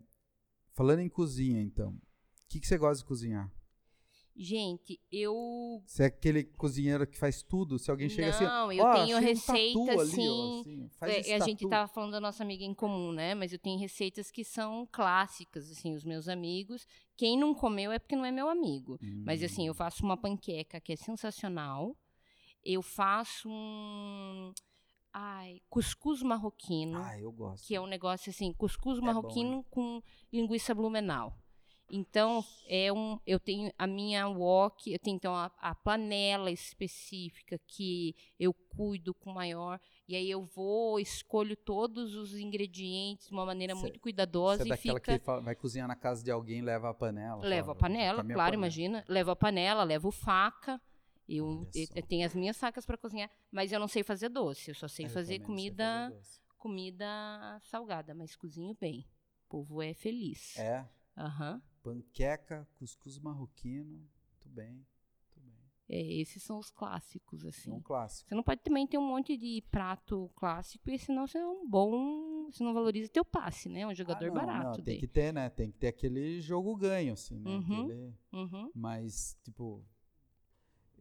[0.75, 2.01] falando em cozinha, então, o
[2.49, 3.51] que, que você gosta de cozinhar?
[4.35, 5.83] Gente, eu.
[5.85, 7.79] Você é aquele cozinheiro que faz tudo?
[7.79, 8.45] Se alguém chega assim.
[8.45, 10.91] Não, eu "Ó, tenho achei um tatu ali, ó, assim.
[11.03, 13.35] assim, É, a gente tatu." tava falando da nossa amiga em comum, né?
[13.35, 16.87] Mas eu tenho receitas que são clássicas, assim, os meus amigos.
[17.15, 18.99] Quem não comeu é porque não é meu amigo.
[19.03, 19.67] Mas assim, Hum.
[19.67, 21.95] eu faço uma panqueca que é sensacional.
[22.65, 24.51] Eu faço um.
[25.13, 26.99] Ai, cuscuz marroquino.
[27.03, 27.67] Ah, eu gosto.
[27.67, 31.37] que é um negócio assim, cuscuz bom, marroquino com linguiça blumenau.
[31.95, 37.61] Então, é um, eu tenho a minha wok, eu tenho então a, a panela específica
[37.67, 43.45] que eu cuido com maior, e aí eu vou, escolho todos os ingredientes de uma
[43.45, 46.63] maneira Cê- muito cuidadosa Você é daquela fica que vai cozinhar na casa de alguém
[46.63, 47.45] leva a panela.
[47.45, 49.05] Levo fala, a panela, "Com a minha claro, panela." imagina.
[49.07, 50.81] Levo a panela, levo faca.
[51.37, 54.71] Eu, eu- tenho as minhas facas para cozinhar, mas eu não sei fazer doce.
[54.71, 59.07] Eu só sei É, eu fazer não sei comida, fazer comida salgada, mas cozinho bem.
[59.47, 60.57] O povo é feliz.
[60.59, 61.61] É, Aham.
[61.83, 63.99] panqueca, cuscuz marroquino.
[63.99, 64.87] Muito bem.
[65.89, 67.71] É, esses são os clássicos, É assim.
[67.71, 68.29] um clássico.
[68.29, 71.69] Você não pode também ter um monte de prato clássico, porque senão você é um
[71.69, 72.51] bom.
[72.51, 73.81] Você não valoriza teu passe, né?
[73.81, 74.65] É um jogador Ah, não, barato.
[74.65, 74.99] não, tem daí.
[75.01, 75.51] que ter, né?
[75.51, 77.51] Tem que ter aquele jogo ganho, assim, né?
[77.51, 77.83] Uhum.
[77.85, 78.71] Aquele- Uhum.
[78.75, 79.85] Mas, tipo,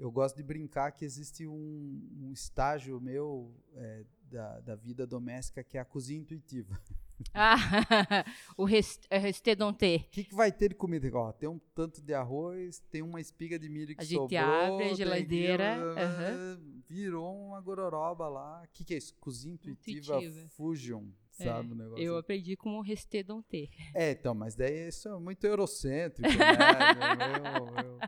[0.01, 5.63] eu gosto de brincar que existe um, um estágio meu é, da, da vida doméstica
[5.63, 6.79] que é a cozinha intuitiva.
[7.35, 7.55] Ah,
[8.57, 9.97] o é restedonté.
[9.97, 11.07] O que, que vai ter de comida?
[11.13, 14.39] Ó, tem um tanto de arroz, tem uma espiga de milho que A gente sobrou.
[14.39, 16.59] abre a tem geladeira, aqui, aham.
[16.89, 18.63] Virou uma gororoba lá.
[18.65, 19.13] O que, que é isso?
[19.19, 20.49] Cozinha intuitiva, Intuitiva.
[20.49, 21.03] Fusion,
[21.39, 22.03] É, sabe o negócio?
[22.03, 23.69] Eu aprendi como restedonté.
[23.93, 27.45] É, então, mas daí isso é muito eurocêntrico, né?
[27.55, 27.99] eu, eu,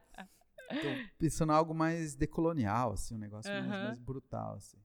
[0.82, 3.84] tô pensando em algo mais decolonial, assim, um negócio mais, Aham.
[3.84, 4.78] mais brutal, assim.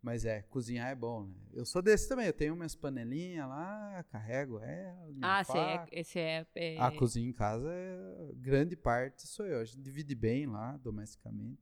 [0.00, 1.34] Mas é, cozinhar é bom, né?
[1.52, 5.86] Eu sou desse também, eu tenho minhas panelinhas lá, carrego ela, minha Ah, você é,
[5.90, 9.60] esse é, é- A cozinha em casa, é, grande parte sou eu.
[9.60, 11.60] A gente divide bem lá, domesticamente.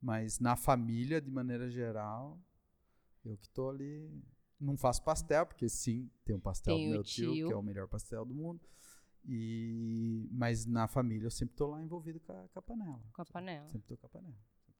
[0.00, 2.38] Mas na família, de maneira geral,
[3.24, 4.22] eu que tô ali.
[4.60, 7.46] Não faço pastel, porque sim, tem um pastel Tem do meu tio, tio.
[7.48, 8.60] que é o melhor pastel do mundo.
[9.26, 13.02] E, mas na família eu sempre tô lá envolvido com a, com a panela.
[13.12, 13.68] com a panela.
[13.68, 14.36] Sempre tô com a panela.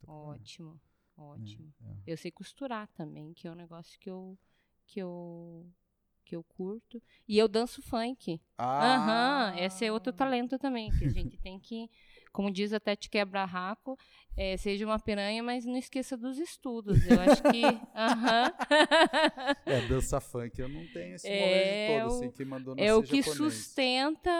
[0.06, 0.80] a Ótimo,
[1.16, 1.72] ótimo.
[1.82, 2.12] é.
[2.12, 4.38] Eu sei costurar também, que é um negócio que eu
[4.86, 5.66] que eu
[6.24, 7.02] que eu curto.
[7.28, 8.40] E eu danço funk.
[8.56, 8.96] Ah!
[8.96, 11.90] Aham, esse é outro talento também, que a gente tem que,
[12.34, 13.96] como diz a Tete Quebra-Raco,
[14.36, 17.06] é, seja uma piranha, mas não esqueça dos estudos.
[17.08, 17.62] Eu acho que.
[17.94, 18.52] Aham.
[19.64, 23.02] É, dança funk, eu não tenho esse É todo, o- assim, que mandou é o
[23.02, 23.54] que japonês.
[23.54, 24.30] sustenta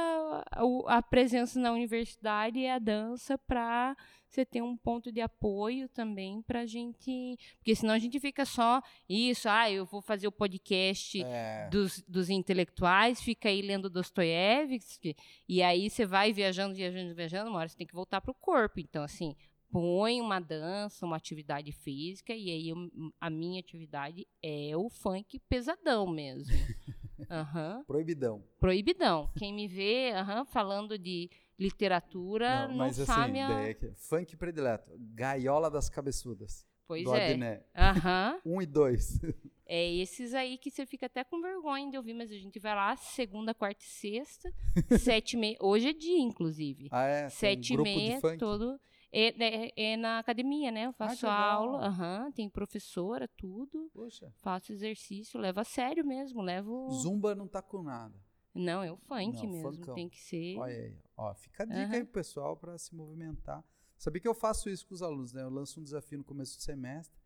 [0.88, 3.96] a presença na universidade e a dança para
[4.34, 7.38] você ter um ponto de apoio também pra gente.
[7.56, 12.02] Porque senão a gente fica só isso, ah, eu vou fazer o podcast É, dos,
[12.08, 15.16] dos intelectuais, fica aí lendo Dostoiévski,
[15.48, 18.80] e aí você vai viajando, viajando, viajando, uma hora você tem que voltar pro corpo.
[18.80, 19.34] Então, assim,
[19.70, 25.38] põe uma dança, uma atividade física, e aí eu- a minha atividade é o funk
[25.48, 26.54] pesadão mesmo.
[27.30, 27.82] Aham.
[27.86, 28.42] proibidão.
[28.60, 29.30] Proibidão.
[29.38, 33.48] Quem me vê aham, falando de literatura não, mas assim, sabe a...
[33.48, 34.90] daí é funk predileto.
[35.14, 36.66] Gaiola das Cabeçudas.
[36.86, 37.64] Pois do é.
[37.74, 38.40] Aham.
[38.44, 39.18] Um e dois.
[39.66, 42.74] É esses aí que você fica até com vergonha de ouvir, mas a gente vai
[42.74, 44.52] lá segunda, quarta e sexta,
[45.00, 45.56] sete e meia.
[45.60, 46.88] Hoje é dia, inclusive.
[46.90, 47.28] Ah, é?
[47.30, 48.78] Sete e grupo de meia, todo.
[49.10, 50.86] É, é- é na academia, né?
[50.86, 51.62] Eu faço legal.
[51.62, 53.88] aula, aham, tem professora, tudo.
[53.94, 54.30] Poxa.
[54.42, 56.90] Faço exercício, levo a sério mesmo, levo.
[56.90, 58.14] Zumba não tá com nada.
[58.54, 59.94] Não, é o funk Não, mesmo, funkão.
[59.94, 60.58] tem que ser.
[60.58, 60.98] Olha aí.
[61.16, 61.94] Ó, fica a dica Aham.
[61.96, 63.64] aí pro pessoal para se movimentar.
[63.98, 65.42] Sabia que eu faço isso com os alunos, né?
[65.42, 67.18] Eu lanço um desafio no começo do semestre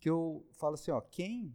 [0.00, 1.52] que eu falo assim, ó, quem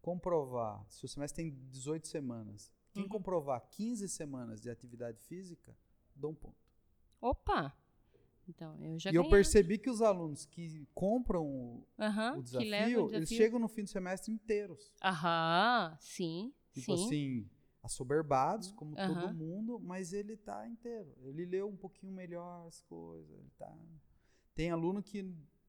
[0.00, 3.08] comprovar, se o semestre tem 18 semanas, quem Uhum.
[3.08, 5.76] comprovar 15 semanas de atividade física,
[6.14, 6.56] dá um ponto.
[7.20, 7.76] Opa!
[8.48, 13.04] Então, eu já e eu percebi que os alunos que compram o, Aham, o desafio,
[13.06, 13.36] o eles desafio.
[13.36, 14.92] chegam no fim do semestre inteiros.
[15.02, 17.04] Aham, sim, Tipo sim.
[17.06, 17.50] assim,
[17.84, 19.14] assoberbados, como Aham.
[19.14, 21.14] todo mundo, mas ele tá inteiro.
[21.20, 23.30] Ele leu um pouquinho melhor as coisas.
[23.38, 23.72] Ele tá...
[24.54, 25.22] Tem aluno que,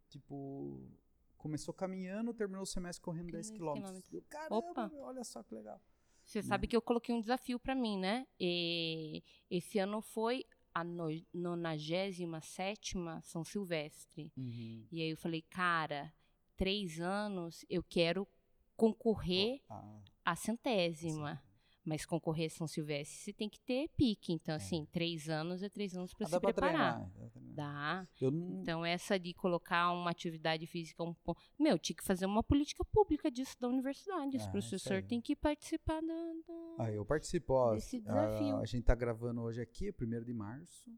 [0.08, 0.89] tipo,
[1.38, 4.13] começou caminhando, terminou o semestre correndo 10 10 quilômetros.
[4.13, 4.91] Eu, Caramba, Opa.
[4.99, 5.82] olha só que legal.
[6.24, 8.26] Você sabe que eu coloquei um desafio pra mim, né?
[8.39, 10.43] E esse ano foi
[10.74, 14.32] a no, 97 São Silvestre.
[14.36, 16.11] E aí eu falei, cara,
[16.55, 18.28] três anos eu quero
[18.76, 21.41] concorrer Ah, à centésima.
[21.86, 24.33] Mas concorrer a São Silvestre você tem que ter pique.
[24.33, 26.99] Então, assim, três anos é três anos para ah, se dá preparar.
[26.99, 27.55] dá pra treinar.
[27.55, 28.07] Dá.
[28.19, 31.39] Eu Então, essa de colocar uma atividade física um pouco.
[31.59, 34.36] Meu, tinha que fazer uma política pública disso da universidade.
[34.36, 36.07] Ah, Os isso professores têm que participar da.
[36.47, 37.53] da- Ah, eu participo.
[37.53, 38.57] Ó, Desse a- desafio.
[38.57, 40.89] A, gente tá gravando hoje aqui, 1 de março.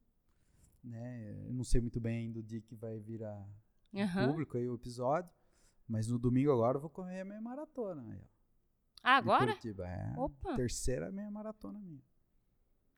[0.84, 1.44] né?
[1.48, 3.46] Eu não sei muito bem ainda o dia que vai virar
[3.94, 4.30] Aham.
[4.30, 5.30] público aí o episódio,
[5.86, 8.02] mas no domingo agora eu vou correr a meia maratona.
[8.10, 8.37] Aí, ó,
[9.04, 9.48] Ah, agora?
[9.48, 9.88] Curitiba.
[9.88, 10.56] É, Opa.
[10.56, 12.02] terceira meia maratona minha.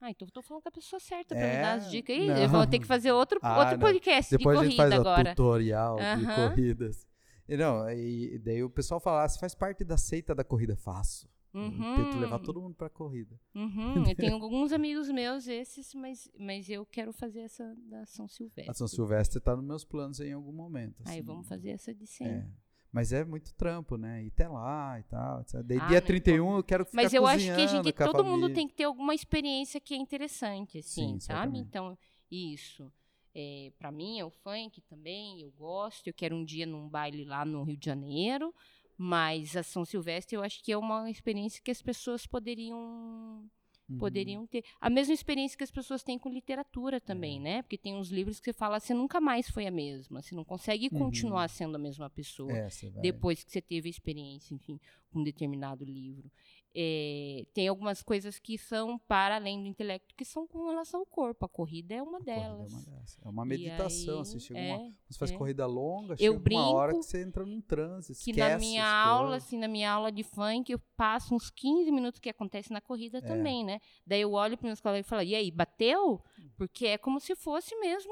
[0.01, 2.15] Ah, então eu tô falando com a pessoa certa pra É, me dar as dicas
[2.15, 2.27] aí.
[2.27, 2.37] não.
[2.37, 3.79] Eu vou ter que fazer outro, Ah, outro não.
[3.85, 5.29] podcast Depois de a gente corrida faz o agora.
[5.35, 7.07] tutorial de corridas.
[7.47, 10.75] E não, e, daí o pessoal fala, ah, você faz parte da seita da corrida,
[10.77, 11.27] faço.
[11.51, 12.19] Eu Tento Uhum.
[12.19, 13.37] levar todo mundo pra corrida.
[13.55, 18.27] Uhum, Eu tenho alguns amigos meus esses, mas, mas eu quero fazer essa da São
[18.27, 18.69] Silvestre.
[18.69, 21.01] A São Silvestre tá nos meus planos em algum momento.
[21.05, 21.23] Aí assim.
[21.23, 22.27] vamos fazer essa de 100.
[22.27, 22.47] É.
[22.91, 24.23] Mas é muito trampo, né?
[24.23, 25.41] Ir até lá e tal.
[25.41, 25.61] etc.
[25.63, 28.25] Daí Ah, dia não 31 eu quero ficar Mas eu acho que a gente, todo
[28.25, 31.59] mundo tem que ter alguma experiência que é interessante, assim, Sim, sabe?
[31.59, 31.97] Então,
[32.31, 32.91] isso.
[33.33, 36.07] É, para mim é o funk também, eu gosto.
[36.07, 38.53] Eu quero um dia num baile lá no Rio de Janeiro,
[38.97, 43.49] mas a São Silvestre eu acho que é uma experiência que as pessoas poderiam
[43.89, 43.97] Uhum.
[43.97, 44.63] poderiam ter.
[44.79, 47.41] A mesma experiência que as pessoas têm com literatura também, É.
[47.41, 47.61] né?
[47.63, 50.43] Porque tem uns livros que você fala, você nunca mais foi a mesma, você não
[50.43, 50.99] consegue Uhum.
[50.99, 52.69] continuar sendo a mesma pessoa É,
[53.01, 54.79] depois que você teve a experiência, enfim,
[55.09, 56.29] com um determinado livro.
[56.75, 61.05] É, tem algumas coisas que são para além do intelecto, que são com relação ao
[61.05, 61.45] corpo.
[61.45, 62.71] A corrida é uma delas.
[62.71, 63.17] É uma, dessas.
[63.25, 65.37] É uma meditação, aí, assim, chega é, uma, você faz é.
[65.37, 68.85] corrida longa, Eu chega uma hora brinco que você entra num transe, que na minha
[68.87, 72.79] aula, assim, na minha aula de funk, eu passo uns 15 minutos que acontece na
[72.81, 73.21] corrida É.
[73.21, 73.79] também, né?
[74.05, 76.21] Daí eu olho para meus colegas e falo, e aí, bateu?
[76.55, 78.11] Porque é como se fosse mesmo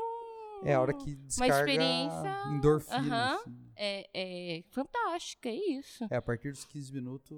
[0.64, 3.36] É a hora que descarga experiência- endorfina.
[3.36, 3.72] Assim.
[3.76, 4.10] é,
[4.58, 6.08] é fantástica, é isso.
[6.10, 7.38] É, a partir dos 15 minutos,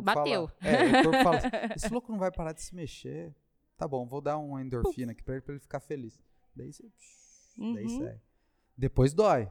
[0.00, 0.48] corpo Bateu.
[0.48, 0.72] fala...
[0.72, 1.38] É, o corpo fala,
[1.76, 3.34] esse louco não vai parar de se mexer.
[3.76, 6.20] Tá bom, vou dar uma endorfina aqui pra ele, pra ele ficar feliz.
[6.54, 6.84] Daí você...
[7.58, 7.98] Daí Uhum.
[7.98, 8.20] sai.
[8.76, 9.50] Depois dói.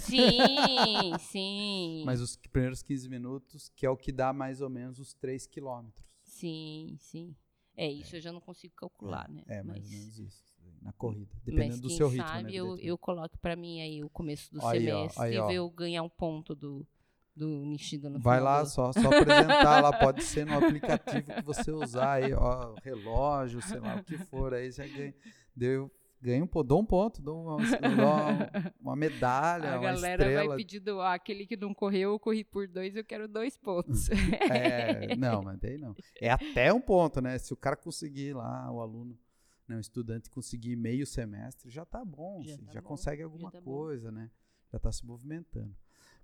[0.00, 2.02] Sim, sim.
[2.06, 5.46] Mas os primeiros 15 minutos, que é o que dá mais ou menos os 3
[5.46, 6.06] quilômetros.
[6.24, 7.34] Sim, sim.
[7.76, 9.42] É, isso eu já não consigo calcular, né?
[9.48, 10.44] É, mais mas, ou menos isso.
[10.80, 11.30] Na corrida.
[11.44, 12.52] Dependendo do seu ritmo, sabe né?
[12.52, 15.50] eu, eu coloco pra mim aí o começo do Aí, ó, semestre aí, ó.
[15.50, 16.86] e eu ganhar um ponto do,
[17.34, 21.42] do Nishida no Vai lá, do- só, só apresentar lá, pode ser no aplicativo que
[21.42, 25.14] você usar aí, ó, relógio, sei lá, o que for, aí já ganha,
[25.56, 30.22] deu, ganha um ponto, dou um ponto, dou uma, dou uma, medalha, A uma galera
[30.22, 30.48] estrela.
[30.48, 34.10] vai pedindo, ah, aquele que não correu, eu corri por dois, eu quero dois pontos.
[34.10, 35.94] É, não, mas daí não.
[36.20, 37.38] É até um ponto, né?
[37.38, 39.18] Se o cara conseguir lá, o aluno,
[39.66, 43.18] né, o estudante conseguir meio semestre, já tá bom, Já assim, tá já bom, consegue
[43.22, 43.64] já alguma tá bom.
[43.72, 44.30] coisa, né?
[44.70, 45.74] Já tá se movimentando.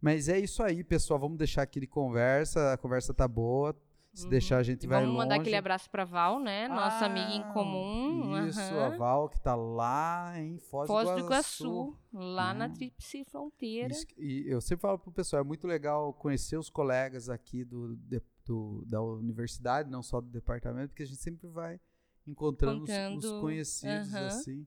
[0.01, 1.19] Mas é isso aí, pessoal.
[1.19, 2.73] Vamos deixar aqui de conversa.
[2.73, 3.77] A conversa tá boa.
[4.15, 4.31] Se Uhum.
[4.31, 5.25] deixar, a gente E vai vamos longe.
[5.29, 6.67] mandar aquele abraço pra Val, né?
[6.67, 8.47] Nossa amiga em Ah, comum.
[8.49, 8.87] Isso, aham.
[8.87, 11.65] a Val, que tá lá em Foz, Foz do do Iguaçu.
[11.65, 12.75] Iguaçu, lá na né?
[12.75, 13.93] Tríplice Fronteira.
[13.93, 17.95] Isso e eu sempre falo pro pessoal, é muito legal conhecer os colegas aqui do,
[17.97, 21.79] de- do- da universidade, não só do departamento, porque a gente sempre vai
[22.27, 24.27] encontrando os- os, conhecidos, aham.
[24.27, 24.67] assim,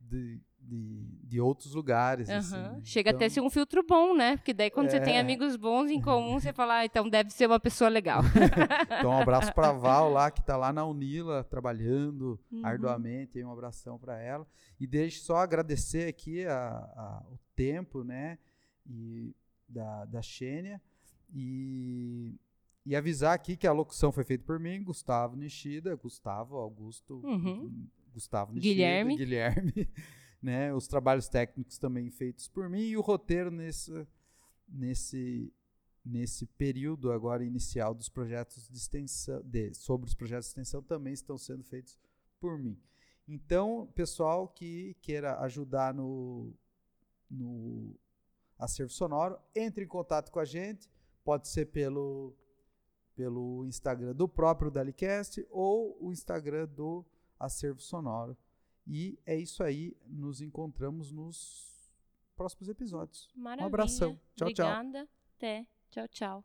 [0.00, 2.28] de, de, de outros lugares.
[2.28, 2.72] assim, Aham.
[2.74, 2.80] né?
[2.84, 4.36] Chega até a Então, ser um filtro bom, né?
[4.36, 5.20] Porque daí quando você tem É.
[5.20, 8.20] amigos bons em comum, você fala, ah, então deve ser uma pessoa legal.
[8.98, 12.64] Então, um abraço pra Val lá, que tá lá na Unila, trabalhando Uhum.
[12.64, 14.46] arduamente, um abração para ela.
[14.80, 18.38] E deixe só agradecer aqui a, a- o tempo, né,
[18.86, 19.34] e
[19.68, 20.80] da, da Xênia,
[21.34, 22.34] e,
[22.86, 27.86] e avisar aqui que a locução foi feita por mim, Gustavo Nishida, Gustavo Augusto, Uhum.
[28.12, 29.16] Gustavo Nishida, Guilherme.
[29.16, 29.88] Guilherme,
[30.40, 34.06] né, os trabalhos técnicos também feitos por mim, e o roteiro nesse,
[34.68, 35.52] nesse,
[36.04, 41.12] nesse período agora inicial dos projetos de extensão, de- sobre os projetos de extensão também
[41.12, 41.98] estão sendo feitos
[42.40, 42.78] por mim.
[43.26, 46.52] Então, pessoal que queira ajudar no,
[47.30, 47.94] no
[48.58, 50.88] acervo sonoro, entre em contato com a gente,
[51.22, 52.32] pode ser pelo,
[53.14, 57.04] pelo Instagram do próprio Dalicast ou o Instagram do
[57.38, 58.34] acervo sonoro.
[58.88, 61.92] E é isso aí, nos encontramos nos
[62.34, 63.28] próximos episódios.
[63.34, 63.66] Maravilha.
[63.66, 64.18] abração.
[64.34, 64.66] Tchau, tchau.
[64.66, 65.08] Obrigada.
[65.36, 65.66] Até.
[65.90, 66.44] Tchau, tchau.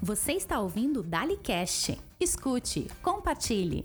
[0.00, 2.00] Você está ouvindo o DaliCast.
[2.20, 3.84] Escute, compartilhe.